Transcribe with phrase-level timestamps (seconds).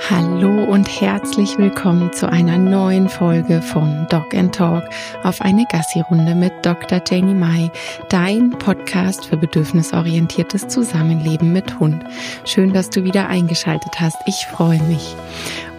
[0.00, 4.84] Hallo und herzlich willkommen zu einer neuen Folge von Dog and Talk
[5.24, 7.02] auf eine Gassi-Runde mit Dr.
[7.06, 7.70] Janie Mai,
[8.08, 12.04] dein Podcast für bedürfnisorientiertes Zusammenleben mit Hund.
[12.44, 14.16] Schön, dass du wieder eingeschaltet hast.
[14.26, 15.14] Ich freue mich.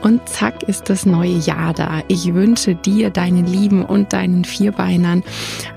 [0.02, 2.02] Und zack ist das neue Jahr da.
[2.08, 5.24] Ich wünsche dir, deinen Lieben und deinen Vierbeinern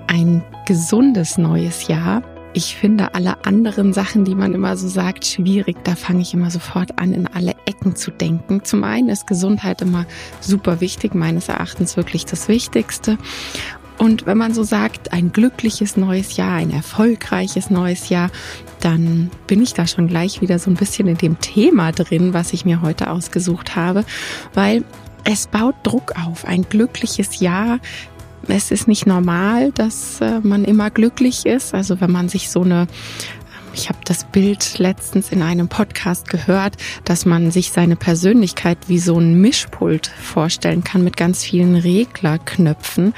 [0.09, 2.23] ein gesundes neues Jahr
[2.55, 5.77] ich finde alle anderen Sachen, die man immer so sagt, schwierig.
[5.85, 8.65] Da fange ich immer sofort an, in alle Ecken zu denken.
[8.65, 10.07] Zum einen ist Gesundheit immer
[10.41, 13.19] super wichtig, meines Erachtens wirklich das Wichtigste.
[13.99, 18.31] Und wenn man so sagt, ein glückliches neues Jahr, ein erfolgreiches neues Jahr,
[18.81, 22.53] dann bin ich da schon gleich wieder so ein bisschen in dem Thema drin, was
[22.53, 24.05] ich mir heute ausgesucht habe,
[24.55, 24.85] weil
[25.25, 26.45] es baut Druck auf.
[26.45, 27.79] Ein glückliches Jahr
[28.49, 31.75] es ist nicht normal, dass äh, man immer glücklich ist.
[31.75, 32.87] Also wenn man sich so eine
[33.75, 38.99] ich habe das Bild letztens in einem Podcast gehört, dass man sich seine Persönlichkeit wie
[38.99, 43.15] so ein Mischpult vorstellen kann mit ganz vielen Reglerknöpfen.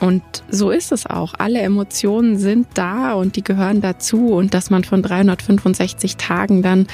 [0.00, 1.34] Und so ist es auch.
[1.38, 4.28] Alle Emotionen sind da und die gehören dazu.
[4.28, 6.86] Und dass man von 365 Tagen dann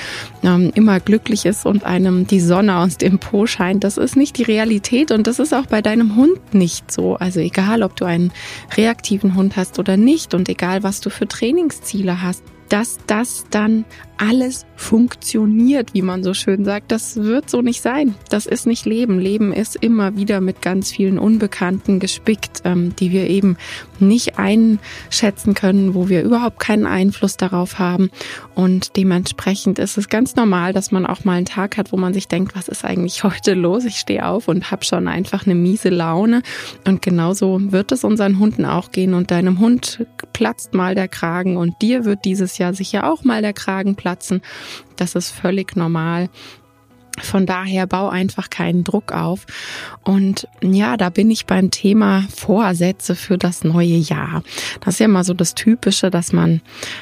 [0.43, 4.39] ähm, immer glücklich ist und einem die Sonne aus dem Po scheint, das ist nicht
[4.39, 5.11] die Realität.
[5.11, 7.17] Und das ist auch bei deinem Hund nicht so.
[7.17, 8.33] Also egal, ob du einen
[8.77, 13.85] reaktiven Hund hast oder nicht und egal, was du für Trainingsziele hast, dass das dann
[14.17, 16.93] alles funktioniert, wie man so schön sagt.
[16.93, 18.15] Das wird so nicht sein.
[18.31, 19.19] Das ist nicht Leben.
[19.19, 23.57] Leben ist immer wieder mit ganz vielen Unbekannten gespickt, ähm, die wir eben
[24.01, 28.11] nicht einschätzen können, wo wir überhaupt keinen Einfluss darauf haben.
[28.55, 32.15] Und dementsprechend ist es ganz normal, dass man auch mal einen Tag hat, wo man
[32.15, 33.85] sich denkt, was ist eigentlich heute los?
[33.85, 36.43] Ich stehe auf und habe schon einfach eine miese Laune.
[36.87, 39.15] Und genauso wird es unseren Hunden auch gehen.
[39.15, 43.43] Und deinem Hund platzt mal der Kragen und dir wird dieses Jahr sicher auch mal
[43.43, 44.43] der Kragen platzen.
[44.97, 46.29] Das ist völlig normal.
[47.23, 49.47] Von daher bau einfach keinen Druck auf.
[50.03, 54.43] Und ja, da bin ich beim Thema Vorsätze für das neue Jahr.
[54.81, 56.61] Das ist ja immer so das Typische, dass man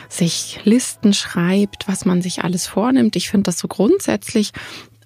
[0.09, 3.17] sich Listen schreibt, was man sich alles vornimmt.
[3.17, 4.53] Ich finde das so grundsätzlich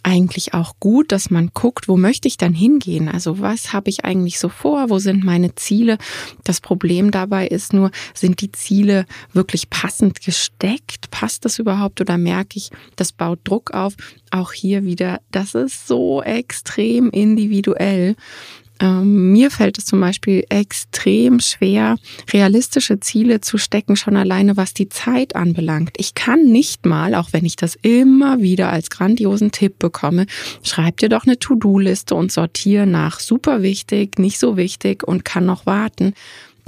[0.06, 3.08] eigentlich auch gut, dass man guckt, wo möchte ich dann hingehen?
[3.08, 4.88] Also was habe ich eigentlich so vor?
[4.88, 5.98] Wo sind meine Ziele?
[6.44, 11.10] Das Problem dabei ist nur, sind die Ziele wirklich passend gesteckt?
[11.10, 13.94] Passt das überhaupt oder merke ich, das baut Druck auf?
[14.30, 18.14] Auch hier wieder, das ist so extrem individuell.
[18.80, 21.96] Ähm, mir fällt es zum Beispiel extrem schwer,
[22.32, 25.94] realistische Ziele zu stecken, schon alleine was die Zeit anbelangt.
[25.96, 30.26] Ich kann nicht mal, auch wenn ich das immer wieder als grandiosen Tipp bekomme,
[30.62, 35.46] schreib dir doch eine To-Do-Liste und sortiere nach super wichtig, nicht so wichtig und kann
[35.46, 36.14] noch warten.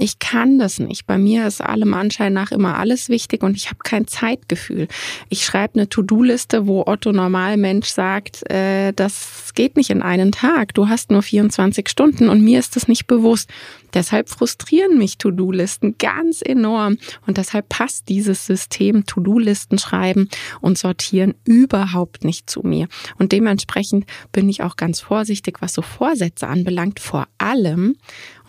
[0.01, 1.05] Ich kann das nicht.
[1.07, 4.87] Bei mir ist allem Anschein nach immer alles wichtig und ich habe kein Zeitgefühl.
[5.27, 10.73] Ich schreibe eine To-Do-Liste, wo Otto Normalmensch sagt, äh, das geht nicht in einen Tag.
[10.73, 13.49] Du hast nur 24 Stunden und mir ist das nicht bewusst.
[13.93, 20.29] Deshalb frustrieren mich To-Do-Listen ganz enorm und deshalb passt dieses System To-Do-Listen schreiben
[20.61, 22.87] und sortieren überhaupt nicht zu mir.
[23.17, 27.97] Und dementsprechend bin ich auch ganz vorsichtig, was so Vorsätze anbelangt, vor allem,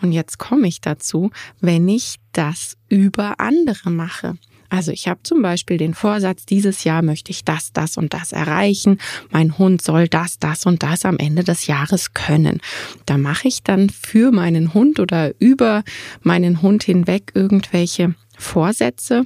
[0.01, 4.37] und jetzt komme ich dazu, wenn ich das über andere mache.
[4.71, 8.31] Also ich habe zum Beispiel den Vorsatz, dieses Jahr möchte ich das, das und das
[8.31, 8.99] erreichen.
[9.29, 12.61] Mein Hund soll das, das und das am Ende des Jahres können.
[13.05, 15.83] Da mache ich dann für meinen Hund oder über
[16.21, 19.25] meinen Hund hinweg irgendwelche Vorsätze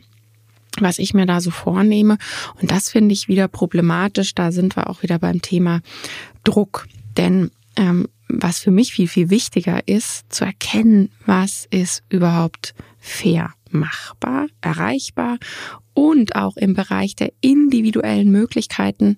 [0.81, 2.17] was ich mir da so vornehme.
[2.61, 4.35] Und das finde ich wieder problematisch.
[4.35, 5.79] Da sind wir auch wieder beim Thema
[6.43, 6.87] Druck.
[7.17, 13.53] Denn ähm, was für mich viel, viel wichtiger ist, zu erkennen, was ist überhaupt fair
[13.69, 15.37] machbar, erreichbar
[15.93, 19.17] und auch im Bereich der individuellen Möglichkeiten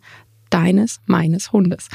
[0.49, 1.89] deines, meines Hundes.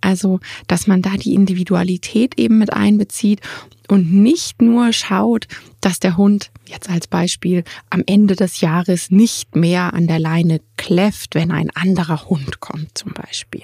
[0.00, 3.40] Also, dass man da die Individualität eben mit einbezieht
[3.88, 5.46] und nicht nur schaut,
[5.80, 10.60] dass der Hund jetzt als Beispiel am Ende des Jahres nicht mehr an der Leine
[10.76, 13.62] kläfft, wenn ein anderer Hund kommt zum Beispiel.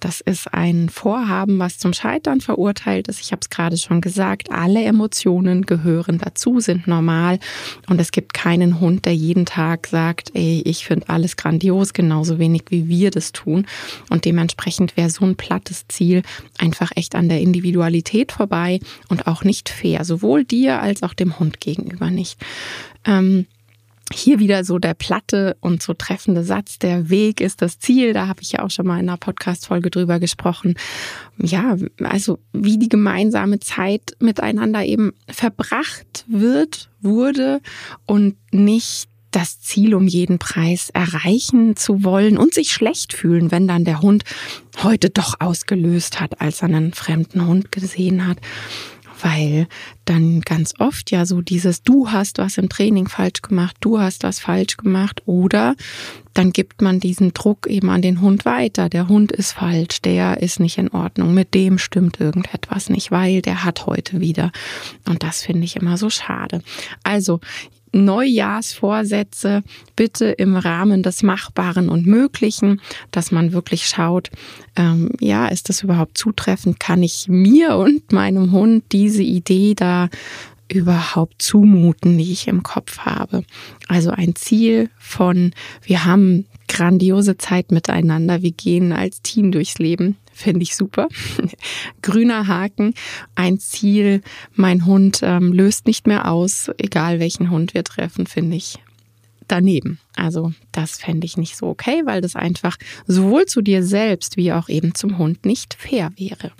[0.00, 3.20] Das ist ein Vorhaben, was zum Scheitern verurteilt ist.
[3.20, 7.40] Ich habe es gerade schon gesagt, alle Emotionen gehören dazu, sind normal
[7.88, 12.38] und es gibt keinen Hund, der jeden Tag sagt, ey, ich finde alles grandios, genauso
[12.38, 13.66] wenig wie wir das tun.
[14.10, 16.22] Und dementsprechend wäre so ein plattes Ziel
[16.58, 21.38] einfach echt an der Individualität vorbei und auch nicht fair, sowohl dir als auch dem
[21.38, 22.38] Hund gegenüber nicht.
[23.04, 23.46] Ähm,
[24.12, 28.12] hier wieder so der platte und so treffende Satz, der Weg ist das Ziel.
[28.12, 30.74] Da habe ich ja auch schon mal in einer Podcast-Folge drüber gesprochen.
[31.36, 37.60] Ja, also wie die gemeinsame Zeit miteinander eben verbracht wird, wurde
[38.06, 43.68] und nicht das Ziel um jeden Preis erreichen zu wollen und sich schlecht fühlen, wenn
[43.68, 44.24] dann der Hund
[44.82, 48.38] heute doch ausgelöst hat, als er einen fremden Hund gesehen hat
[49.22, 49.66] weil
[50.04, 54.22] dann ganz oft ja so dieses Du hast was im Training falsch gemacht, du hast
[54.22, 55.74] was falsch gemacht oder
[56.34, 58.88] dann gibt man diesen Druck eben an den Hund weiter.
[58.88, 63.42] Der Hund ist falsch, der ist nicht in Ordnung, mit dem stimmt irgendetwas nicht, weil
[63.42, 64.52] der hat heute wieder.
[65.08, 66.62] Und das finde ich immer so schade.
[67.02, 67.40] Also
[67.92, 69.62] Neujahrsvorsätze
[69.96, 72.80] bitte im Rahmen des Machbaren und Möglichen,
[73.10, 74.30] dass man wirklich schaut,
[74.76, 76.80] ähm, ja, ist das überhaupt zutreffend?
[76.80, 80.08] Kann ich mir und meinem Hund diese Idee da
[80.70, 83.44] überhaupt zumuten, die ich im Kopf habe?
[83.88, 85.52] Also ein Ziel von,
[85.82, 91.08] wir haben grandiose Zeit miteinander, wir gehen als Team durchs Leben, Finde ich super.
[92.02, 92.94] Grüner Haken,
[93.34, 94.20] ein Ziel.
[94.54, 98.78] Mein Hund ähm, löst nicht mehr aus, egal welchen Hund wir treffen, finde ich
[99.48, 99.98] daneben.
[100.14, 102.76] Also das fände ich nicht so okay, weil das einfach
[103.08, 106.52] sowohl zu dir selbst wie auch eben zum Hund nicht fair wäre.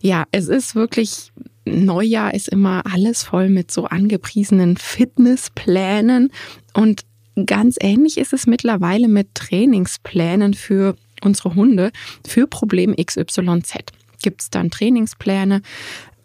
[0.00, 1.30] Ja, es ist wirklich
[1.66, 6.32] Neujahr ist immer alles voll mit so angepriesenen Fitnessplänen
[6.72, 7.02] und
[7.44, 11.92] ganz ähnlich ist es mittlerweile mit Trainingsplänen für unsere Hunde
[12.26, 13.92] für Problem XYZ.
[14.22, 15.62] Gibt es dann Trainingspläne?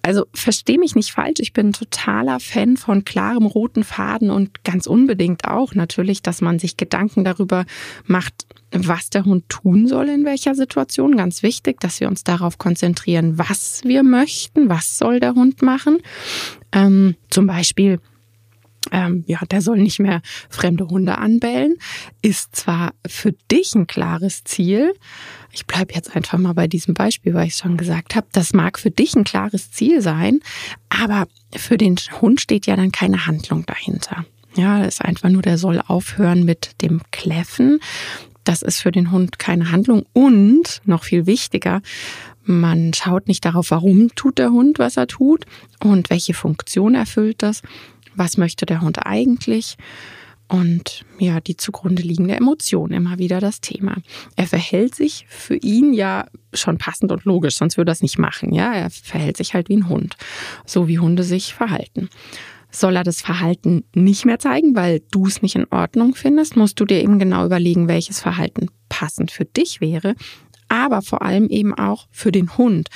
[0.06, 4.86] Also verstehe mich nicht falsch, ich bin totaler Fan von klarem roten Faden und ganz
[4.86, 7.66] unbedingt auch natürlich, dass man sich Gedanken darüber
[8.06, 11.16] macht, was der Hund tun soll in welcher Situation.
[11.16, 16.00] Ganz wichtig, dass wir uns darauf konzentrieren, was wir möchten, was soll der Hund machen.
[16.74, 18.02] Ähm, zum Beispiel
[18.92, 21.76] ähm, ja, der soll nicht mehr fremde Hunde anbellen,
[22.22, 24.94] ist zwar für dich ein klares Ziel.
[25.52, 28.80] Ich bleibe jetzt einfach mal bei diesem Beispiel, weil ich schon gesagt habe, das mag
[28.80, 30.40] für dich ein klares Ziel sein,
[30.90, 34.26] aber für den Hund steht ja dann keine Handlung dahinter.
[34.56, 37.80] Ja, ist einfach nur, der soll aufhören mit dem Kläffen.
[38.44, 41.82] Das ist für den Hund keine Handlung und noch viel wichtiger,
[42.46, 45.46] man schaut nicht darauf, warum tut der Hund, was er tut
[45.82, 47.62] und welche Funktion erfüllt das,
[48.16, 49.78] was möchte der Hund eigentlich?
[50.48, 53.98] Und ja, die zugrunde liegende Emotion immer wieder das Thema.
[54.36, 58.20] Er verhält sich für ihn ja schon passend und logisch, sonst würde er es nicht
[58.20, 58.54] machen.
[58.54, 60.16] Ja, er verhält sich halt wie ein Hund,
[60.66, 62.10] so wie Hunde sich verhalten.
[62.70, 66.80] Soll er das Verhalten nicht mehr zeigen, weil du es nicht in Ordnung findest, musst
[66.80, 70.16] du dir eben genau überlegen, welches Verhalten passend für dich wäre,
[70.68, 72.90] aber vor allem eben auch für den Hund,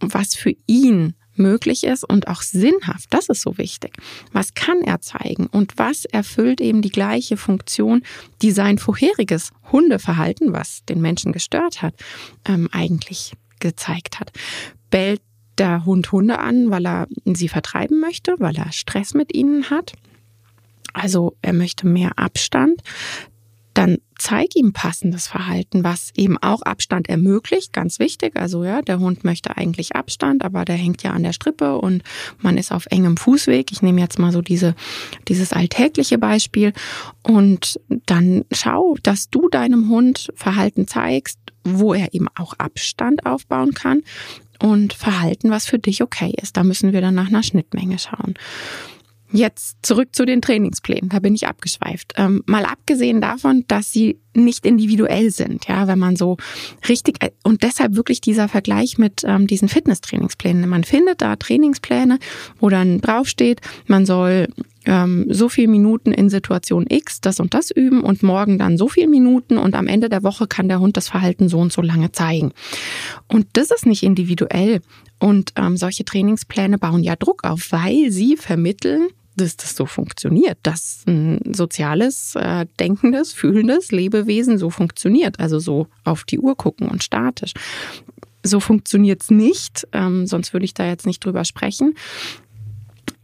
[0.00, 3.12] was für ihn möglich ist und auch sinnhaft.
[3.12, 3.92] Das ist so wichtig.
[4.32, 8.02] Was kann er zeigen und was erfüllt eben die gleiche Funktion,
[8.42, 11.94] die sein vorheriges Hundeverhalten, was den Menschen gestört hat,
[12.46, 14.32] ähm, eigentlich gezeigt hat.
[14.90, 15.22] Bellt
[15.58, 19.92] der Hund Hunde an, weil er sie vertreiben möchte, weil er Stress mit ihnen hat.
[20.92, 22.82] Also er möchte mehr Abstand
[23.76, 28.34] dann zeig ihm passendes Verhalten, was eben auch Abstand ermöglicht, ganz wichtig.
[28.36, 32.02] Also ja, der Hund möchte eigentlich Abstand, aber der hängt ja an der Strippe und
[32.38, 33.70] man ist auf engem Fußweg.
[33.72, 34.74] Ich nehme jetzt mal so diese,
[35.28, 36.72] dieses alltägliche Beispiel
[37.22, 43.74] und dann schau, dass du deinem Hund Verhalten zeigst, wo er eben auch Abstand aufbauen
[43.74, 44.02] kann
[44.62, 46.56] und Verhalten, was für dich okay ist.
[46.56, 48.34] Da müssen wir dann nach einer Schnittmenge schauen.
[49.32, 51.08] Jetzt zurück zu den Trainingsplänen.
[51.08, 52.14] Da bin ich abgeschweift.
[52.16, 56.36] Ähm, mal abgesehen davon, dass sie nicht individuell sind, ja, wenn man so
[56.88, 60.68] richtig und deshalb wirklich dieser Vergleich mit ähm, diesen Fitnesstrainingsplänen.
[60.68, 62.18] Man findet da Trainingspläne,
[62.60, 64.48] wo dann draufsteht, man soll
[64.84, 68.88] ähm, so viel Minuten in Situation X das und das üben und morgen dann so
[68.88, 71.82] viel Minuten und am Ende der Woche kann der Hund das Verhalten so und so
[71.82, 72.52] lange zeigen.
[73.28, 74.80] Und das ist nicht individuell.
[75.18, 80.58] Und ähm, solche Trainingspläne bauen ja Druck auf, weil sie vermitteln, dass das so funktioniert,
[80.62, 86.88] dass ein soziales, äh, denkendes, fühlendes Lebewesen so funktioniert, also so auf die Uhr gucken
[86.88, 87.52] und statisch.
[88.42, 91.94] So funktioniert's nicht, ähm, sonst würde ich da jetzt nicht drüber sprechen.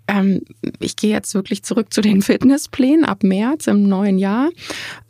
[0.09, 0.43] Ähm,
[0.81, 4.51] ich gehe jetzt wirklich zurück zu den Fitnessplänen ab März im neuen Jahr,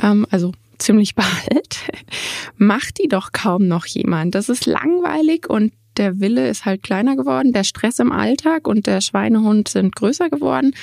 [0.03, 1.81] ähm, also ziemlich bald.
[2.57, 4.35] Macht die doch kaum noch jemand.
[4.35, 8.87] Das ist langweilig und der Wille ist halt kleiner geworden, der Stress im Alltag und
[8.87, 10.75] der Schweinehund sind größer geworden.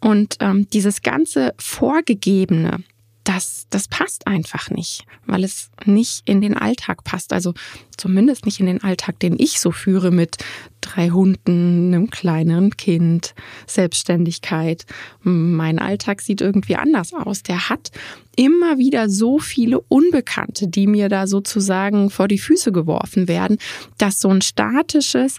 [0.00, 2.82] Und ähm, dieses ganze Vorgegebene,
[3.24, 7.32] das, das passt einfach nicht, weil es nicht in den Alltag passt.
[7.32, 7.54] Also
[7.96, 10.36] zumindest nicht in den Alltag, den ich so führe mit
[10.82, 13.34] drei Hunden, einem kleineren Kind,
[13.66, 14.84] Selbstständigkeit.
[15.22, 17.42] Mein Alltag sieht irgendwie anders aus.
[17.42, 17.90] Der hat
[18.36, 23.56] immer wieder so viele Unbekannte, die mir da sozusagen vor die Füße geworfen werden,
[23.96, 25.38] dass so ein statisches,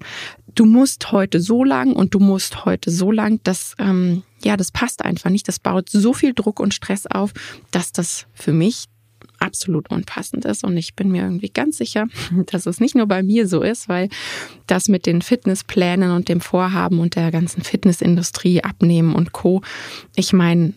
[0.56, 4.72] du musst heute so lang und du musst heute so lang, das, ähm, ja, das
[4.72, 5.48] passt einfach nicht.
[5.48, 7.34] Das baut so viel Druck und Stress auf,
[7.72, 8.86] dass das für mich
[9.40, 10.64] absolut unpassend ist.
[10.64, 12.08] Und ich bin mir irgendwie ganz sicher,
[12.48, 14.10] dass es nicht nur bei mir so ist, weil
[14.68, 19.62] das mit den Fitnessplänen und dem Vorhaben und der ganzen Fitnessindustrie abnehmen und Co.
[20.16, 20.74] Ich meine,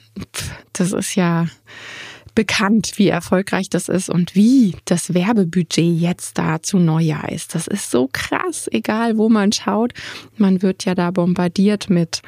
[0.73, 1.47] das ist ja
[2.39, 7.57] bekannt, wie erfolgreich das ist und wie das Werbebudget jetzt da zu Neujahr ist.
[7.57, 9.93] Das ist so krass, egal wo man schaut.
[10.37, 12.23] Man wird ja da bombardiert mit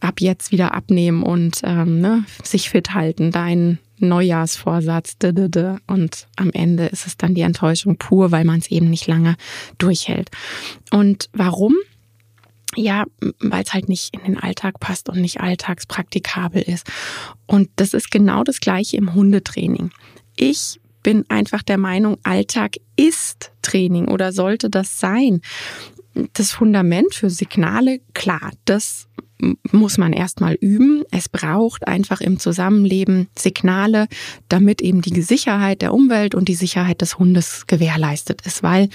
[0.00, 5.16] ab jetzt wieder abnehmen und ähm, ne, sich fit halten, dein Neujahrsvorsatz.
[5.86, 9.36] Und am Ende ist es dann die Enttäuschung pur, weil man es eben nicht lange
[9.78, 10.30] durchhält.
[10.90, 11.72] Und warum?
[12.76, 13.04] Ja,
[13.40, 16.86] weil es halt nicht in den Alltag passt und nicht alltagspraktikabel ist.
[17.46, 19.90] Und das ist genau das gleiche im Hundetraining.
[20.36, 25.40] Ich bin einfach der Meinung, Alltag ist Training oder sollte das sein.
[26.32, 29.08] Das Fundament für Signale, klar, das
[29.70, 31.02] muss man erstmal üben.
[31.10, 34.06] Es braucht einfach im Zusammenleben Signale,
[34.48, 38.88] damit eben die Sicherheit der Umwelt und die Sicherheit des Hundes gewährleistet ist, weil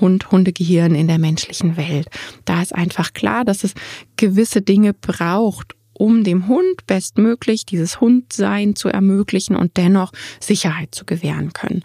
[0.00, 2.08] Hund, Hundegehirn in der menschlichen Welt.
[2.44, 3.74] Da ist einfach klar, dass es
[4.16, 11.04] gewisse Dinge braucht, um dem Hund bestmöglich dieses Hundsein zu ermöglichen und dennoch Sicherheit zu
[11.04, 11.82] gewähren können.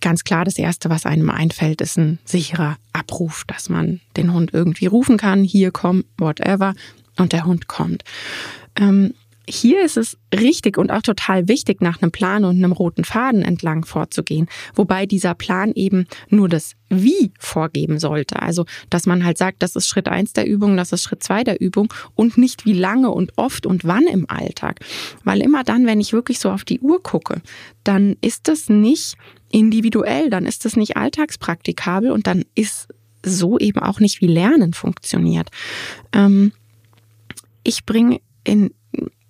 [0.00, 4.50] Ganz klar, das Erste, was einem einfällt, ist ein sicherer Abruf, dass man den Hund
[4.54, 6.74] irgendwie rufen kann, hier komm, whatever,
[7.16, 8.04] und der Hund kommt.
[8.76, 9.14] Ähm,
[9.50, 13.42] hier ist es richtig und auch total wichtig, nach einem Plan und einem roten Faden
[13.42, 18.40] entlang vorzugehen, wobei dieser Plan eben nur das Wie vorgeben sollte.
[18.40, 21.44] Also, dass man halt sagt, das ist Schritt eins der Übung, das ist Schritt zwei
[21.44, 24.80] der Übung und nicht wie lange und oft und wann im Alltag.
[25.24, 27.42] Weil immer dann, wenn ich wirklich so auf die Uhr gucke,
[27.84, 29.16] dann ist das nicht
[29.50, 32.88] individuell, dann ist das nicht alltagspraktikabel und dann ist
[33.24, 35.50] so eben auch nicht wie Lernen funktioniert.
[36.12, 36.52] Ähm,
[37.62, 38.70] ich bringe in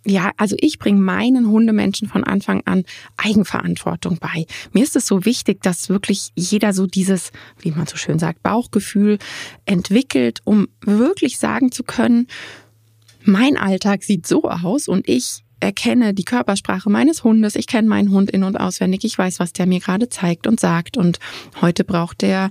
[0.07, 2.85] ja, also ich bringe meinen Hundemenschen von Anfang an
[3.16, 4.47] Eigenverantwortung bei.
[4.73, 8.42] Mir ist es so wichtig, dass wirklich jeder so dieses, wie man so schön sagt,
[8.42, 9.19] Bauchgefühl
[9.66, 12.28] entwickelt, um wirklich sagen zu können,
[13.23, 17.55] mein Alltag sieht so aus und ich erkenne die Körpersprache meines Hundes.
[17.55, 19.05] Ich kenne meinen Hund in- und auswendig.
[19.05, 20.97] Ich weiß, was der mir gerade zeigt und sagt.
[20.97, 21.19] Und
[21.61, 22.50] heute braucht der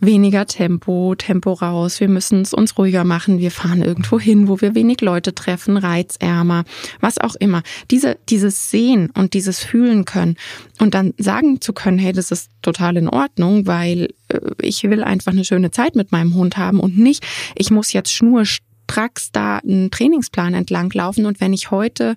[0.00, 2.00] weniger Tempo, Tempo raus.
[2.00, 3.38] Wir müssen es uns ruhiger machen.
[3.38, 6.64] Wir fahren irgendwo hin, wo wir wenig Leute treffen, reizärmer,
[7.00, 7.62] was auch immer.
[7.90, 10.36] Diese, dieses Sehen und dieses Fühlen können
[10.80, 15.04] und dann sagen zu können, hey, das ist total in Ordnung, weil äh, ich will
[15.04, 19.32] einfach eine schöne Zeit mit meinem Hund haben und nicht, ich muss jetzt schnurstracks stracks
[19.32, 22.16] da einen Trainingsplan entlang laufen und wenn ich heute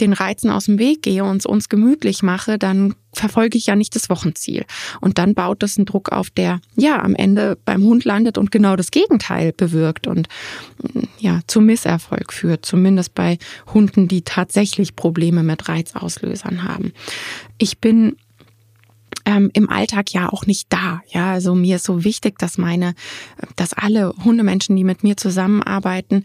[0.00, 3.74] den Reizen aus dem Weg gehe und es uns gemütlich mache, dann verfolge ich ja
[3.74, 4.64] nicht das Wochenziel.
[5.00, 8.50] Und dann baut das einen Druck auf, der ja am Ende beim Hund landet und
[8.50, 10.28] genau das Gegenteil bewirkt und
[11.18, 13.38] ja zu Misserfolg führt, zumindest bei
[13.74, 16.92] Hunden, die tatsächlich Probleme mit Reizauslösern haben.
[17.58, 18.16] Ich bin
[19.28, 21.02] ähm, im Alltag ja auch nicht da.
[21.10, 22.94] Ja, also mir ist so wichtig, dass meine,
[23.56, 26.24] dass alle Hundemenschen, die mit mir zusammenarbeiten,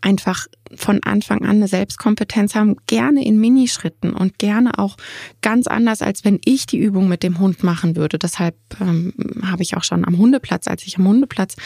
[0.00, 4.96] einfach von Anfang an eine Selbstkompetenz haben, gerne in Minischritten und gerne auch
[5.40, 8.18] ganz anders, als wenn ich die Übung mit dem Hund machen würde.
[8.18, 11.56] Deshalb ähm, habe ich auch schon am Hundeplatz, als ich am Hundeplatz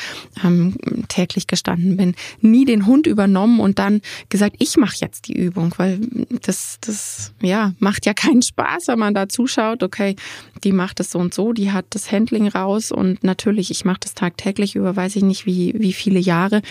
[0.44, 0.76] ähm,
[1.08, 5.74] täglich gestanden bin, nie den Hund übernommen und dann gesagt, ich mache jetzt die Übung,
[5.78, 6.00] weil
[6.42, 9.82] das, das ja macht ja keinen Spaß, wenn man da zuschaut.
[9.82, 10.16] Okay,
[10.64, 14.00] die macht es so und so, die hat das Handling raus und natürlich, ich mache
[14.00, 16.62] das tagtäglich über, weiß ich nicht wie wie viele Jahre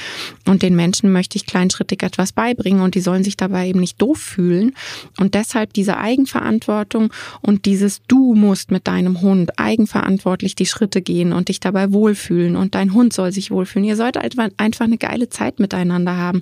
[0.47, 4.01] und den Menschen möchte ich kleinschrittig etwas beibringen und die sollen sich dabei eben nicht
[4.01, 4.74] doof fühlen.
[5.20, 11.34] Und deshalb diese Eigenverantwortung und dieses Du musst mit deinem Hund eigenverantwortlich die Schritte gehen
[11.34, 13.88] und dich dabei wohlfühlen und dein Hund soll sich wohlfühlen.
[13.88, 16.41] Ihr sollt einfach eine geile Zeit miteinander haben,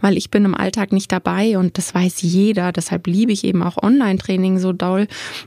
[0.00, 2.72] weil ich bin im Alltag nicht dabei und das weiß jeder.
[2.72, 5.06] Deshalb liebe ich eben auch Online-Training so doll,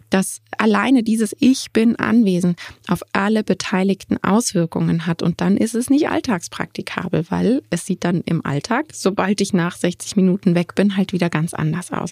[0.10, 5.90] dass alleine dieses Ich bin anwesend auf alle Beteiligten Auswirkungen hat und dann ist es
[5.90, 10.76] nicht alltagspraktikabel, weil es sieht dann im Alltag, sobald ich nach nach 60 Minuten weg
[10.76, 12.12] bin, halt wieder ganz anders aus.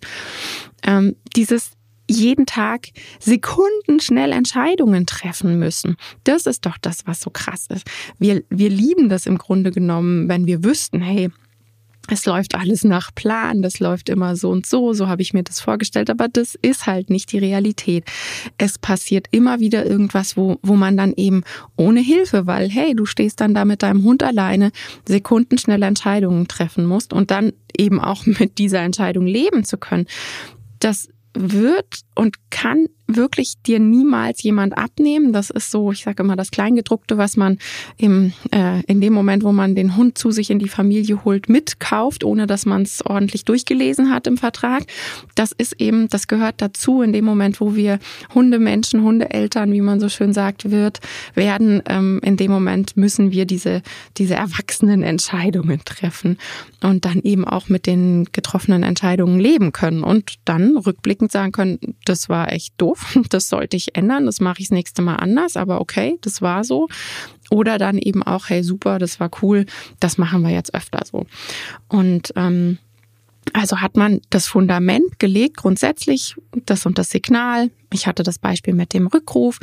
[0.84, 1.72] Ähm, dieses
[2.10, 2.88] jeden Tag
[3.20, 5.96] sekundenschnell Entscheidungen treffen müssen.
[6.24, 7.86] Das ist doch das, was so krass ist.
[8.18, 11.30] Wir, wir lieben das im Grunde genommen, wenn wir wüssten, hey,
[12.12, 15.44] es läuft alles nach Plan, das läuft immer so und so, so habe ich mir
[15.44, 18.06] das vorgestellt, aber das ist halt nicht die Realität.
[18.58, 21.44] Es passiert immer wieder irgendwas, wo, wo man dann eben
[21.76, 24.72] ohne Hilfe, weil hey, du stehst dann da mit deinem Hund alleine,
[25.08, 30.08] sekundenschnelle Entscheidungen treffen musst und dann eben auch mit dieser Entscheidung leben zu können.
[30.80, 35.34] Das wird und kann wirklich dir niemals jemand abnehmen.
[35.34, 37.58] Das ist so, ich sage immer, das Kleingedruckte, was man
[37.98, 41.50] im, äh, in dem Moment, wo man den Hund zu sich in die Familie holt,
[41.50, 44.84] mitkauft, ohne dass man es ordentlich durchgelesen hat im Vertrag.
[45.36, 48.00] Das ist eben, das gehört dazu in dem Moment, wo wir
[48.34, 51.00] Hundemenschen, Hundeeltern, wie man so schön sagt, wird,
[51.34, 51.82] werden.
[51.88, 53.82] Ähm, in dem Moment müssen wir diese,
[54.18, 56.38] diese erwachsenen Entscheidungen treffen
[56.82, 61.80] und dann eben auch mit den getroffenen Entscheidungen leben können und dann rückblickend sagen können,
[62.06, 65.58] das war echt doof das sollte ich ändern, das mache ich das nächste Mal anders,
[65.58, 66.88] aber okay, das war so.
[67.50, 69.66] Oder dann eben auch, hey, super, das war cool,
[70.00, 71.26] das machen wir jetzt öfter so.
[71.88, 72.78] Und ähm,
[73.54, 77.72] also hat man das Fundament gelegt, grundsätzlich das und das Signal.
[77.92, 79.60] Ich hatte das Beispiel mit dem Rückruf.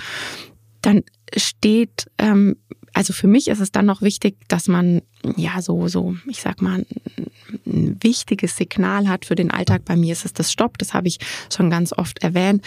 [0.83, 1.05] Dann
[1.37, 2.57] steht ähm,
[2.96, 5.02] also für mich ist es dann noch wichtig, dass man
[5.36, 6.86] ja so, so, ich sag mal,
[7.66, 9.84] ein wichtiges Signal hat für den Alltag.
[9.84, 11.18] Bei mir ist es das Stopp, das habe ich
[11.54, 12.64] schon ganz oft erwähnt,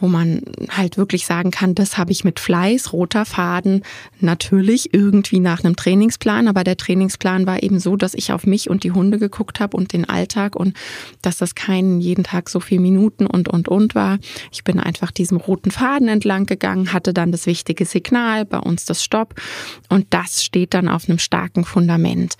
[0.00, 3.82] wo man halt wirklich sagen kann, das habe ich mit Fleiß, roter Faden,
[4.20, 8.68] natürlich irgendwie nach einem Trainingsplan, aber der Trainingsplan war eben so, dass ich auf mich
[8.68, 10.76] und die Hunde geguckt habe und den Alltag und
[11.22, 14.18] dass das kein jeden Tag so viel Minuten und und und war.
[14.50, 18.84] Ich bin einfach diesem roten Faden entlang gegangen, hatte dann das wichtige Signal, bei uns
[18.84, 19.34] das Stopp
[19.88, 22.36] und das steht dann auf einem starken Fundament.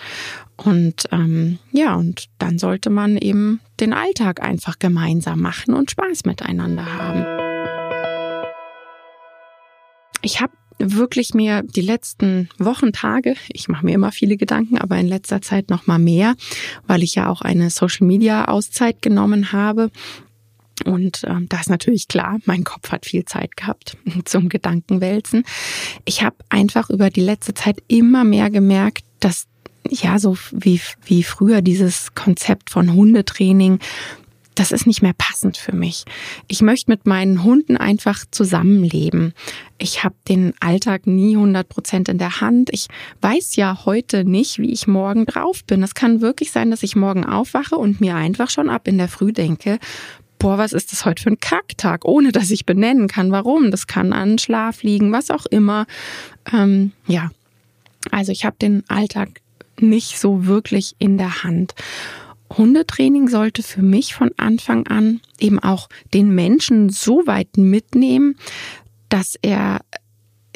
[0.57, 6.25] Und ähm, ja, und dann sollte man eben den Alltag einfach gemeinsam machen und Spaß
[6.25, 7.25] miteinander haben.
[10.21, 14.97] Ich habe wirklich mir die letzten Wochen, Tage, ich mache mir immer viele Gedanken, aber
[14.97, 16.35] in letzter Zeit noch mal mehr,
[16.87, 19.91] weil ich ja auch eine Social Media Auszeit genommen habe
[20.85, 25.45] und ähm, da ist natürlich klar, mein Kopf hat viel Zeit gehabt zum Gedankenwälzen.
[26.05, 29.47] Ich habe einfach über die letzte Zeit immer mehr gemerkt, dass
[29.91, 33.79] ja so wie, wie früher dieses Konzept von Hundetraining,
[34.55, 36.05] das ist nicht mehr passend für mich.
[36.49, 39.33] Ich möchte mit meinen Hunden einfach zusammenleben.
[39.79, 42.69] Ich habe den Alltag nie 100 Prozent in der Hand.
[42.73, 42.89] Ich
[43.21, 45.83] weiß ja heute nicht, wie ich morgen drauf bin.
[45.85, 49.09] Es kann wirklich sein, dass ich morgen aufwache und mir einfach schon ab in der
[49.09, 49.79] Früh denke,
[50.39, 53.71] boah, was ist das heute für ein Kacktag, ohne dass ich benennen kann, warum.
[53.71, 55.87] Das kann an Schlaf liegen, was auch immer.
[56.53, 57.31] Ähm, ja,
[58.11, 59.41] also ich habe den Alltag
[59.81, 61.75] nicht so wirklich in der Hand.
[62.57, 68.37] Hundetraining sollte für mich von Anfang an eben auch den Menschen so weit mitnehmen,
[69.09, 69.81] dass er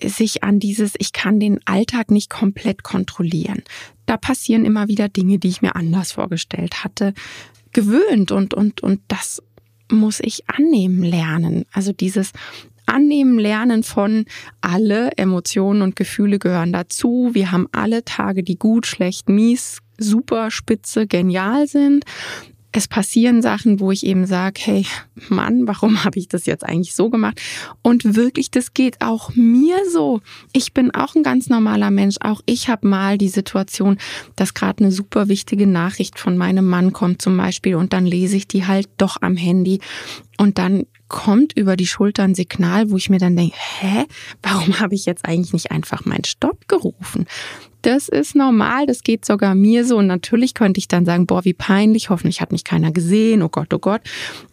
[0.02, 3.62] sich an dieses, ich kann den Alltag nicht komplett kontrollieren.
[4.06, 7.14] Da passieren immer wieder Dinge, die ich mir anders vorgestellt hatte,
[7.72, 9.42] gewöhnt und, und, und das
[9.92, 11.64] muss ich annehmen lernen.
[11.72, 12.32] Also dieses
[12.86, 14.24] Annehmen lernen von
[14.60, 17.30] alle Emotionen und Gefühle gehören dazu.
[17.32, 22.04] Wir haben alle Tage, die gut, schlecht, mies, super, spitze, genial sind
[22.72, 24.86] es passieren Sachen, wo ich eben sage, hey
[25.28, 27.40] Mann, warum habe ich das jetzt eigentlich so gemacht?
[27.82, 30.20] Und wirklich, das geht auch mir so.
[30.52, 32.16] Ich bin auch ein ganz normaler Mensch.
[32.20, 33.98] Auch ich habe mal die Situation,
[34.36, 38.36] dass gerade eine super wichtige Nachricht von meinem Mann kommt zum Beispiel und dann lese
[38.36, 39.80] ich die halt doch am Handy
[40.38, 44.06] und dann kommt über die Schulter ein Signal, wo ich mir dann denke, hä,
[44.42, 47.26] warum habe ich jetzt eigentlich nicht einfach meinen Stopp gerufen?
[47.82, 49.98] Das ist normal, das geht sogar mir so.
[49.98, 53.48] Und natürlich könnte ich dann sagen, boah, wie peinlich, hoffentlich hat mich keiner gesehen, oh
[53.48, 54.02] Gott, oh Gott.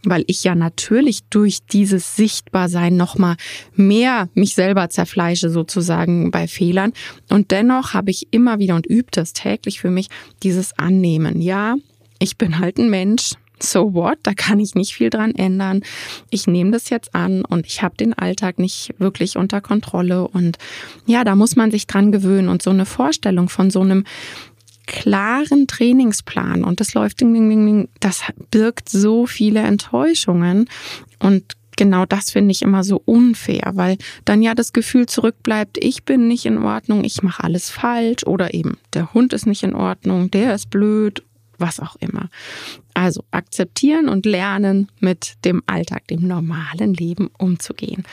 [0.03, 3.35] Weil ich ja natürlich durch dieses Sichtbarsein nochmal
[3.75, 6.93] mehr mich selber zerfleische sozusagen bei Fehlern.
[7.29, 10.09] Und dennoch habe ich immer wieder und übe das täglich für mich,
[10.41, 11.41] dieses Annehmen.
[11.41, 11.75] Ja,
[12.19, 15.81] ich bin halt ein Mensch, so what, da kann ich nicht viel dran ändern.
[16.29, 20.57] Ich nehme das jetzt an und ich habe den Alltag nicht wirklich unter Kontrolle und
[21.05, 24.05] ja, da muss man sich dran gewöhnen und so eine Vorstellung von so einem
[24.87, 27.21] klaren Trainingsplan und das läuft,
[27.99, 30.67] das birgt so viele Enttäuschungen
[31.19, 31.43] und
[31.79, 36.27] genau das finde ich immer so unfair, weil dann ja das Gefühl zurückbleibt, ich bin
[36.27, 40.31] nicht in Ordnung, ich mache alles falsch oder eben der Hund ist nicht in Ordnung,
[40.31, 41.23] der ist blöd
[41.59, 42.29] was auch immer.
[42.99, 48.03] Also akzeptieren und lernen, mit dem Alltag, dem normalen Leben umzugehen.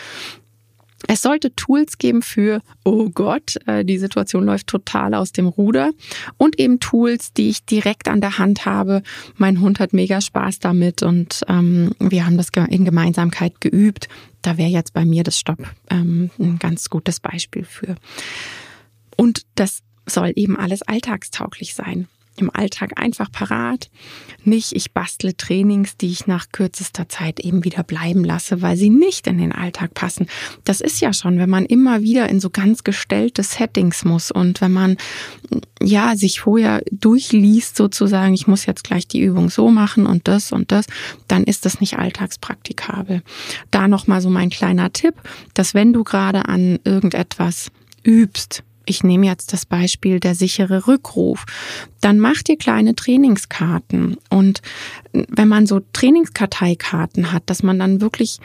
[1.08, 5.90] Es sollte Tools geben für, oh Gott, äh, die Situation läuft total aus dem Ruder
[6.36, 9.02] und eben Tools, die ich direkt an der Hand habe.
[9.36, 14.06] Mein Hund hat mega Spaß damit und ähm, wir haben das in Gemeinsamkeit geübt.
[14.42, 17.96] Da wäre jetzt bei mir das Stopp ähm, ein ganz gutes Beispiel für.
[19.16, 22.06] Und das soll eben alles alltagstauglich sein.
[22.40, 23.90] Im Alltag einfach parat.
[24.44, 28.90] Nicht, ich bastle Trainings, die ich nach kürzester Zeit eben wieder bleiben lasse, weil sie
[28.90, 30.26] nicht in den Alltag passen.
[30.64, 34.60] Das ist ja schon, wenn man immer wieder in so ganz gestellte Settings muss und
[34.60, 34.96] wenn man
[35.82, 40.52] ja sich vorher durchliest sozusagen, ich muss jetzt gleich die Übung so machen und das
[40.52, 40.86] und das,
[41.28, 43.22] dann ist das nicht alltagspraktikabel.
[43.70, 45.14] Da nochmal so mein kleiner Tipp,
[45.54, 47.70] dass wenn du gerade an irgendetwas
[48.04, 51.44] übst, ich nehme jetzt das Beispiel der sichere Rückruf,
[52.00, 54.16] dann mach dir kleine Trainingskarten.
[54.30, 54.62] Und
[55.12, 58.38] wenn man so Trainingskarteikarten hat, dass man dann wirklich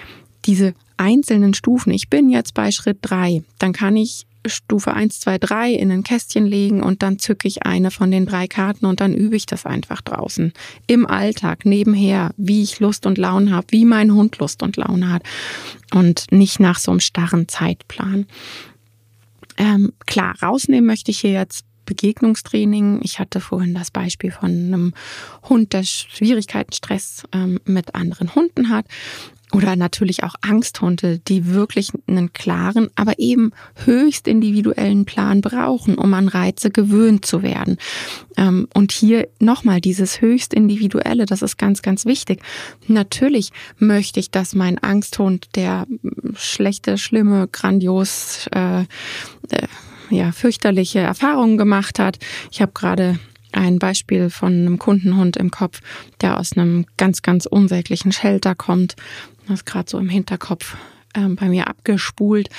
[0.46, 5.38] diese einzelnen Stufen, ich bin jetzt bei Schritt drei, dann kann ich Stufe eins, zwei,
[5.38, 9.00] drei in ein Kästchen legen und dann zücke ich eine von den drei Karten und
[9.00, 10.52] dann übe ich das einfach draußen.
[10.88, 15.12] Im Alltag, nebenher, wie ich Lust und Laune habe, wie mein Hund Lust und Laune
[15.12, 15.24] hat
[15.94, 18.26] und nicht nach so einem starren Zeitplan.
[19.62, 23.02] Ähm, klar, rausnehmen möchte ich hier jetzt Begegnungstraining.
[23.04, 24.94] Ich hatte vorhin das Beispiel von einem
[25.50, 28.88] Hund, der Schwierigkeiten, Stress ähm, mit anderen Hunden hat.
[29.52, 33.52] Oder natürlich auch Angsthunde, die wirklich einen klaren, aber eben
[33.86, 37.78] höchst individuellen Plan brauchen, um an Reize gewöhnt zu werden.
[38.38, 42.42] Ähm, und hier nochmal dieses höchst individuelle, das ist ganz, ganz wichtig.
[42.88, 45.86] Natürlich möchte ich, dass mein Angsthund, der
[46.36, 48.86] schlechte, schlimme, grandios, äh, äh,
[50.10, 52.20] ja, fürchterliche Erfahrungen gemacht hat.
[52.52, 53.20] Ich habe gerade
[53.54, 55.82] ein Beispiel von einem Kundenhund im Kopf,
[56.22, 58.96] der aus einem ganz, ganz unsäglichen Shelter kommt,
[59.48, 60.78] das ist gerade so im Hinterkopf
[61.16, 62.50] ähm, bei mir abgespult.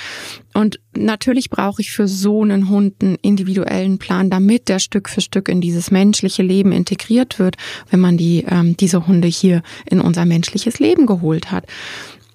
[0.53, 5.21] Und natürlich brauche ich für so einen Hund einen individuellen Plan, damit der Stück für
[5.21, 7.55] Stück in dieses menschliche Leben integriert wird,
[7.89, 11.65] wenn man die, ähm, diese Hunde hier in unser menschliches Leben geholt hat.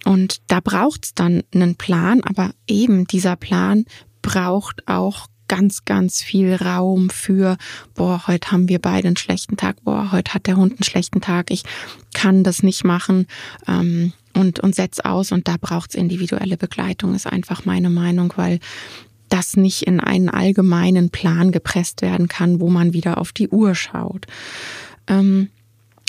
[0.04, 3.84] Und da braucht es dann einen Plan, aber eben dieser Plan
[4.22, 7.56] braucht auch ganz, ganz viel Raum für,
[7.94, 11.20] boah, heute haben wir beide einen schlechten Tag, boah, heute hat der Hund einen schlechten
[11.20, 11.62] Tag, ich
[12.14, 13.26] kann das nicht machen.
[13.66, 18.60] Ähm, und, und setz aus und da braucht's individuelle Begleitung, ist einfach meine Meinung, weil
[19.28, 23.74] das nicht in einen allgemeinen Plan gepresst werden kann, wo man wieder auf die Uhr
[23.74, 24.26] schaut.
[25.08, 25.48] Ähm,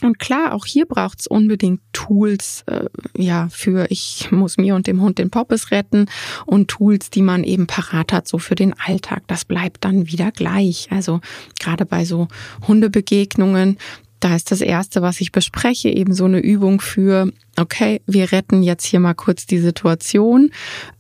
[0.02, 2.86] und klar, auch hier braucht's unbedingt Tools, äh,
[3.18, 6.06] ja, für ich muss mir und dem Hund den Poppes retten
[6.46, 9.24] und Tools, die man eben parat hat, so für den Alltag.
[9.28, 10.88] Das bleibt dann wieder gleich.
[10.92, 11.20] Also
[11.60, 12.28] gerade bei so
[12.68, 13.78] Hundebegegnungen,
[14.20, 18.64] da ist das erste, was ich bespreche, eben so eine Übung für, okay, wir retten
[18.64, 20.52] jetzt hier mal kurz die Situation.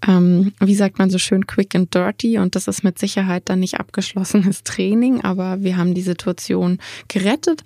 [0.07, 2.37] Ähm, wie sagt man so schön, quick and dirty?
[2.37, 7.63] Und das ist mit Sicherheit dann nicht abgeschlossenes Training, aber wir haben die Situation gerettet.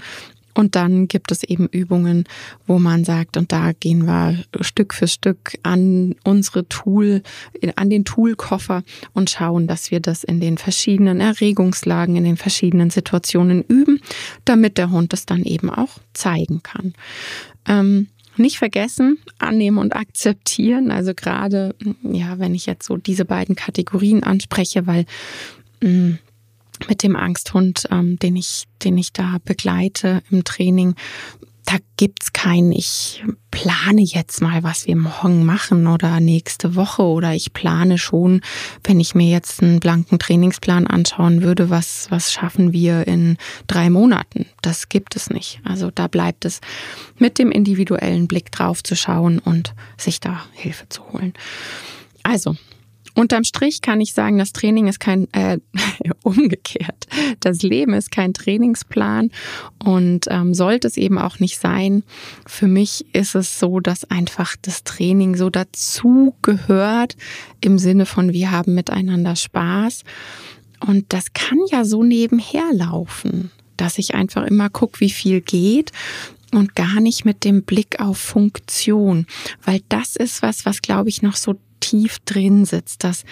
[0.53, 2.25] Und dann gibt es eben Übungen,
[2.67, 7.23] wo man sagt, und da gehen wir Stück für Stück an unsere Tool,
[7.75, 12.89] an den Toolkoffer und schauen, dass wir das in den verschiedenen Erregungslagen, in den verschiedenen
[12.89, 13.99] Situationen üben,
[14.45, 16.93] damit der Hund es dann eben auch zeigen kann.
[17.67, 20.91] Ähm, nicht vergessen, annehmen und akzeptieren.
[20.91, 25.05] Also gerade, ja, wenn ich jetzt so diese beiden Kategorien anspreche, weil
[25.81, 26.19] mh, mm,
[26.87, 30.95] mit dem Angsthund, ähm, den ich, den ich da begleite im Training,
[31.65, 37.33] da gibt's kein, ich plane jetzt mal, was wir morgen machen oder nächste Woche oder
[37.33, 38.41] ich plane schon,
[38.83, 43.89] wenn ich mir jetzt einen blanken Trainingsplan anschauen würde, was, was schaffen wir in drei
[43.89, 44.45] Monaten.
[44.61, 45.61] Das gibt es nicht.
[45.63, 46.59] Also da bleibt es
[47.17, 51.33] mit dem individuellen Blick drauf zu schauen und sich da Hilfe zu holen.
[52.23, 52.55] Also,
[53.15, 55.60] Unterm Strich kann ich sagen, das Training ist kein, äh,
[56.23, 57.08] umgekehrt.
[57.39, 59.30] Das Leben ist kein Trainingsplan
[59.84, 62.04] und ähm, sollte es eben auch nicht sein.
[62.47, 67.15] Für mich ist es so, dass einfach das Training so dazu gehört
[67.62, 70.04] im Sinne von wir haben miteinander Spaß.
[70.86, 75.91] Und das kann ja so nebenher laufen, dass ich einfach immer gucke, wie viel geht
[76.52, 79.26] und gar nicht mit dem Blick auf Funktion,
[79.63, 83.25] weil das ist was, was glaube ich noch so tief drin sitzt, dass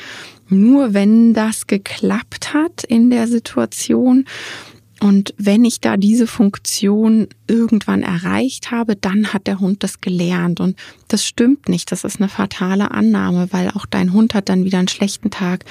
[0.49, 4.25] nur wenn das geklappt hat in der Situation
[5.01, 10.59] und wenn ich da diese Funktion irgendwann erreicht habe, dann hat der Hund das gelernt.
[10.59, 11.91] Und das stimmt nicht.
[11.91, 15.65] Das ist eine fatale Annahme, weil auch dein Hund hat dann wieder einen schlechten Tag,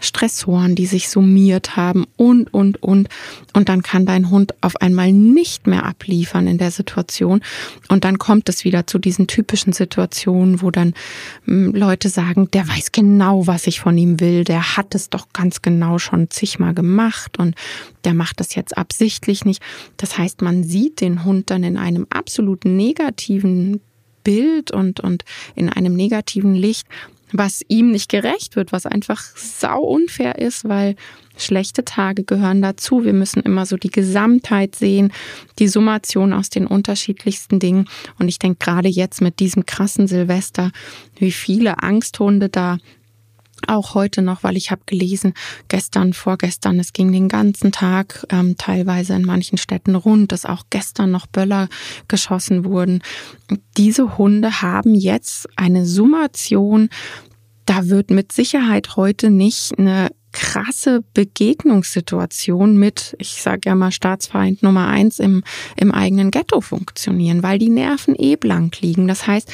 [0.00, 3.08] Stressoren, die sich summiert haben und, und, und.
[3.52, 7.40] Und dann kann dein Hund auf einmal nicht mehr abliefern in der Situation.
[7.88, 10.94] Und dann kommt es wieder zu diesen typischen Situationen, wo dann
[11.44, 14.44] hm, Leute sagen, der weiß genau, was ich von ihm will.
[14.44, 17.54] Der hat es doch ganz genau schon zigmal gemacht und
[18.04, 19.62] der macht das jetzt absichtlich nicht.
[19.96, 23.80] Das heißt, man sieht den Hund dann in einem absolut negativen
[24.24, 26.86] Bild und, und in einem negativen Licht,
[27.32, 30.96] was ihm nicht gerecht wird, was einfach sau unfair ist, weil
[31.36, 33.04] schlechte Tage gehören dazu.
[33.04, 35.12] Wir müssen immer so die Gesamtheit sehen,
[35.58, 37.88] die Summation aus den unterschiedlichsten Dingen.
[38.18, 40.70] Und ich denke gerade jetzt mit diesem krassen Silvester,
[41.16, 42.78] wie viele Angsthunde da
[43.66, 45.34] auch heute noch, weil ich habe gelesen,
[45.68, 50.64] gestern, vorgestern, es ging den ganzen Tag ähm, teilweise in manchen Städten rund, dass auch
[50.70, 51.68] gestern noch Böller
[52.08, 53.02] geschossen wurden.
[53.76, 56.88] Diese Hunde haben jetzt eine Summation.
[57.66, 64.62] Da wird mit Sicherheit heute nicht eine krasse Begegnungssituation mit, ich sage ja mal, Staatsfeind
[64.62, 65.42] Nummer eins im,
[65.76, 69.08] im eigenen Ghetto funktionieren, weil die Nerven eh blank liegen.
[69.08, 69.50] Das heißt,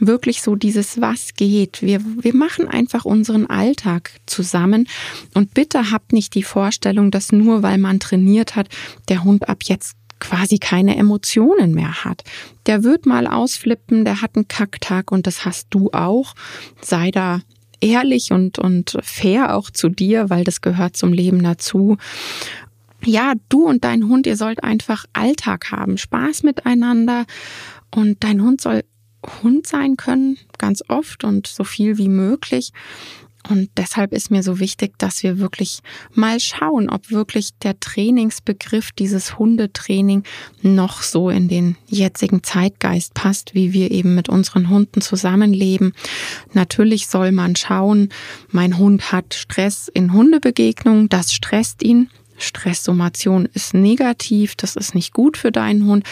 [0.00, 1.82] wirklich so dieses Was geht.
[1.82, 4.88] Wir, wir machen einfach unseren Alltag zusammen
[5.34, 8.68] und bitte habt nicht die Vorstellung, dass nur weil man trainiert hat,
[9.08, 12.24] der Hund ab jetzt quasi keine Emotionen mehr hat.
[12.66, 16.34] Der wird mal ausflippen, der hat einen Kacktag und das hast du auch.
[16.80, 17.42] Sei da
[17.80, 21.96] ehrlich und, und fair auch zu dir, weil das gehört zum Leben dazu.
[23.04, 27.24] Ja, du und dein Hund, ihr sollt einfach Alltag haben, Spaß miteinander
[27.94, 28.82] und dein Hund soll
[29.42, 32.72] Hund sein können, ganz oft und so viel wie möglich.
[33.48, 35.80] Und deshalb ist mir so wichtig, dass wir wirklich
[36.12, 40.24] mal schauen, ob wirklich der Trainingsbegriff, dieses Hundetraining
[40.62, 45.94] noch so in den jetzigen Zeitgeist passt, wie wir eben mit unseren Hunden zusammenleben.
[46.52, 48.08] Natürlich soll man schauen,
[48.50, 52.10] mein Hund hat Stress in Hundebegegnungen, das stresst ihn.
[52.38, 56.04] Stresssummation ist negativ, das ist nicht gut für deinen Hund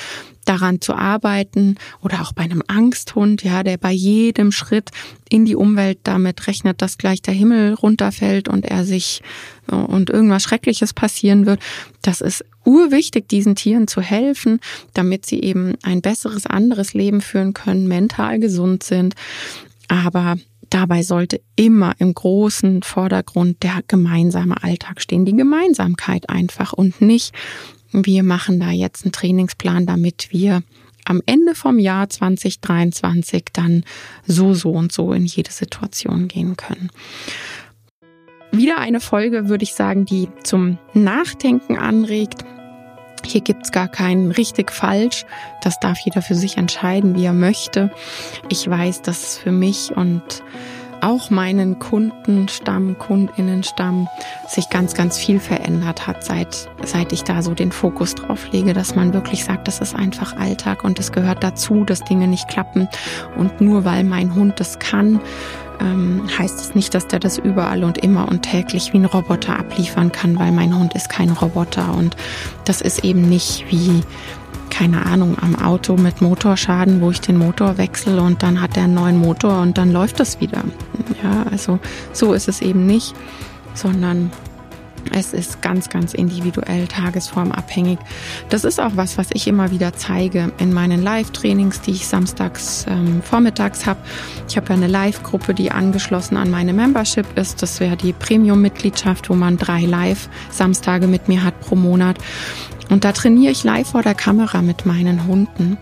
[0.45, 4.91] daran zu arbeiten oder auch bei einem Angsthund, ja, der bei jedem Schritt
[5.29, 9.23] in die Umwelt damit rechnet, dass gleich der Himmel runterfällt und er sich
[9.71, 11.61] äh, und irgendwas Schreckliches passieren wird.
[12.03, 14.61] Das ist urwichtig, diesen Tieren zu helfen,
[14.93, 19.15] damit sie eben ein besseres, anderes Leben führen können, mental gesund sind.
[19.89, 20.37] Aber
[20.75, 27.33] dabei sollte immer im großen Vordergrund der gemeinsame Alltag stehen, die Gemeinsamkeit einfach und nicht
[27.95, 30.65] wir machen da jetzt einen Trainingsplan, damit wir
[31.05, 33.85] am Ende vom Jahr 2023 dann
[34.27, 36.91] so, so und so in jede Situation gehen können.
[38.51, 42.45] Wieder eine Folge, würde ich sagen, die zum Nachdenken anregt.
[43.25, 45.25] Hier gibt's gar keinen richtig falsch.
[45.63, 47.91] Das darf jeder für sich entscheiden, wie er möchte.
[48.49, 50.43] Ich weiß, dass es für mich und
[51.05, 54.09] auch meinen Kundenstamm, Kundinnenstamm
[54.49, 58.73] sich ganz, ganz viel verändert hat, seit, seit ich da so den Fokus drauf lege,
[58.73, 62.49] dass man wirklich sagt, das ist einfach Alltag und es gehört dazu, dass Dinge nicht
[62.49, 62.89] klappen.
[63.37, 65.21] Und nur weil mein Hund das kann,
[65.81, 69.59] ähm, heißt es nicht, dass der das überall und immer und täglich wie ein Roboter
[69.59, 72.17] abliefern kann, weil mein Hund ist kein Roboter und
[72.65, 74.03] das ist eben nicht wie
[74.75, 78.85] keine Ahnung, am Auto mit Motorschaden, wo ich den Motor wechsle und dann hat er
[78.85, 80.65] einen neuen Motor und dann läuft das wieder.
[81.23, 81.79] Ja, also
[82.13, 83.15] so ist es eben nicht,
[83.75, 84.33] sondern
[85.13, 87.99] es ist ganz, ganz individuell, tagesformabhängig.
[88.49, 92.87] Das ist auch was, was ich immer wieder zeige in meinen Live-Trainings, die ich samstags
[92.89, 94.01] ähm, vormittags habe.
[94.49, 97.63] Ich habe ja eine Live-Gruppe, die angeschlossen an meine Membership ist.
[97.63, 102.19] Das wäre die Premium-Mitgliedschaft, wo man drei Live-Samstage mit mir hat pro Monat.
[102.91, 105.79] Und da trainiere ich live vor der Kamera mit meinen Hunden.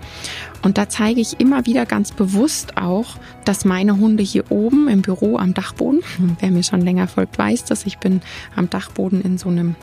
[0.62, 5.02] Und da zeige ich immer wieder ganz bewusst auch, dass meine Hunde hier oben im
[5.02, 6.02] Büro am Dachboden,
[6.40, 8.22] wer mir schon länger folgt, weiß das, ich bin
[8.56, 9.74] am Dachboden in so einem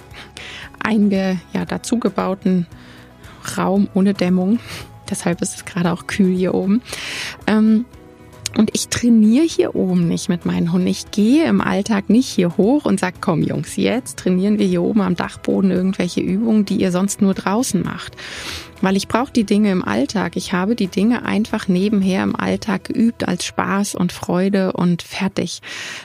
[0.80, 2.66] einge, ja, dazugebauten
[3.58, 4.60] Raum ohne Dämmung.
[5.10, 6.82] Deshalb ist es gerade auch kühl hier oben.
[7.48, 7.86] Ähm,
[8.58, 10.88] und ich trainiere hier oben nicht mit meinen Hunden.
[10.88, 14.82] Ich gehe im Alltag nicht hier hoch und sage, komm Jungs, jetzt trainieren wir hier
[14.82, 18.16] oben am Dachboden irgendwelche Übungen, die ihr sonst nur draußen macht
[18.82, 20.36] weil ich brauche die Dinge im Alltag.
[20.36, 25.62] Ich habe die Dinge einfach nebenher im Alltag geübt als Spaß und Freude und fertig.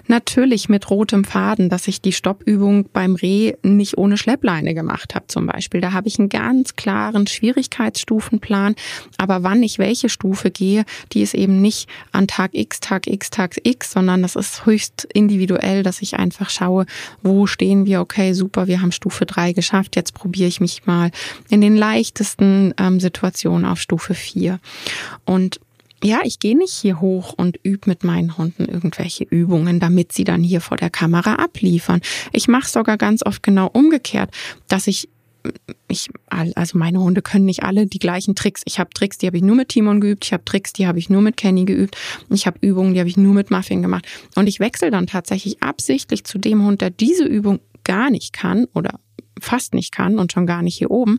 [0.06, 5.26] Natürlich mit rotem Faden, dass ich die Stoppübung beim Reh nicht ohne Schleppleine gemacht habe
[5.28, 5.80] zum Beispiel.
[5.80, 8.74] Da habe ich einen ganz klaren Schwierigkeitsstufenplan,
[9.18, 13.30] aber wann ich welche Stufe gehe, die ist eben nicht an Tag X, Tag X,
[13.30, 16.86] Tag X, sondern das ist höchst individuell, dass ich einfach schaue,
[17.22, 21.10] wo stehen wir, okay, super, wir haben Stufe drei geschafft, jetzt probiere ich mich mal
[21.48, 24.60] in den leichtesten ähm, Situation auf Stufe 4.
[25.24, 25.60] Und
[26.02, 30.24] ja, ich gehe nicht hier hoch und übe mit meinen Hunden irgendwelche Übungen, damit sie
[30.24, 32.00] dann hier vor der Kamera abliefern.
[32.32, 34.30] Ich mache sogar ganz oft genau umgekehrt,
[34.68, 35.08] dass ich
[35.88, 38.62] ich, also meine Hunde können nicht alle die gleichen Tricks.
[38.64, 40.24] Ich habe Tricks, die habe ich nur mit Timon geübt.
[40.24, 41.96] Ich habe Tricks, die habe ich nur mit Kenny geübt.
[42.30, 44.06] Ich habe Übungen, die habe ich nur mit Muffin gemacht.
[44.36, 48.66] Und ich wechsle dann tatsächlich absichtlich zu dem Hund, der diese Übung gar nicht kann
[48.72, 48.98] oder
[49.40, 51.18] fast nicht kann und schon gar nicht hier oben,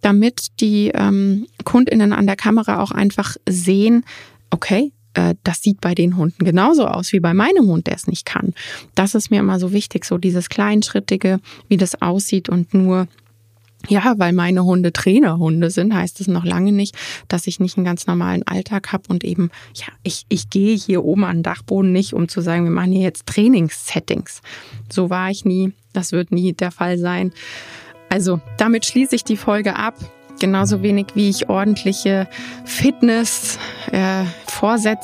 [0.00, 4.04] damit die ähm, Kundinnen an der Kamera auch einfach sehen,
[4.50, 8.06] okay, äh, das sieht bei den Hunden genauso aus wie bei meinem Hund, der es
[8.06, 8.54] nicht kann.
[8.94, 13.08] Das ist mir immer so wichtig, so dieses Kleinschrittige, wie das aussieht und nur
[13.86, 16.96] ja, weil meine Hunde Trainerhunde sind, heißt es noch lange nicht,
[17.28, 21.04] dass ich nicht einen ganz normalen Alltag habe und eben, ja, ich, ich gehe hier
[21.04, 24.40] oben an den Dachboden nicht, um zu sagen, wir machen hier jetzt Trainingssettings.
[24.90, 27.32] So war ich nie, das wird nie der Fall sein.
[28.08, 29.94] Also damit schließe ich die Folge ab.
[30.40, 32.28] Genauso wenig wie ich ordentliche
[32.64, 33.58] Fitness,
[33.90, 34.22] äh,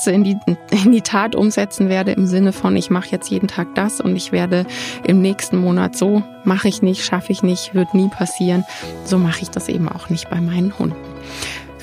[0.06, 0.36] in die,
[0.84, 4.14] in die Tat umsetzen werde im Sinne von, ich mache jetzt jeden Tag das und
[4.16, 4.64] ich werde
[5.04, 8.64] im nächsten Monat so, mache ich nicht, schaffe ich nicht, wird nie passieren.
[9.04, 10.96] So mache ich das eben auch nicht bei meinen Hunden.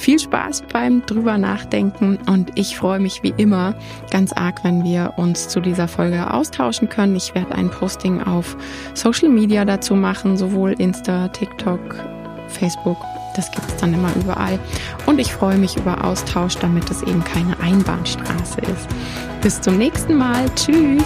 [0.01, 3.75] Viel Spaß beim drüber nachdenken und ich freue mich wie immer
[4.09, 7.15] ganz arg, wenn wir uns zu dieser Folge austauschen können.
[7.15, 8.57] Ich werde ein Posting auf
[8.95, 11.79] Social Media dazu machen, sowohl Insta, TikTok,
[12.47, 12.97] Facebook.
[13.35, 14.57] Das gibt es dann immer überall.
[15.05, 18.87] Und ich freue mich über Austausch, damit es eben keine Einbahnstraße ist.
[19.43, 20.49] Bis zum nächsten Mal.
[20.55, 21.05] Tschüss.